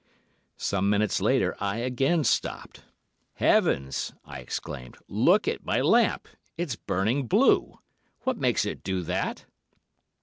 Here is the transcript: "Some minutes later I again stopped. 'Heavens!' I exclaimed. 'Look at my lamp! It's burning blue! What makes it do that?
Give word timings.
"Some 0.57 0.89
minutes 0.89 1.21
later 1.21 1.55
I 1.59 1.77
again 1.77 2.23
stopped. 2.23 2.85
'Heavens!' 3.35 4.11
I 4.25 4.39
exclaimed. 4.39 4.97
'Look 5.07 5.47
at 5.47 5.63
my 5.63 5.79
lamp! 5.81 6.27
It's 6.57 6.75
burning 6.75 7.27
blue! 7.27 7.77
What 8.21 8.37
makes 8.39 8.65
it 8.65 8.81
do 8.81 9.03
that? 9.03 9.45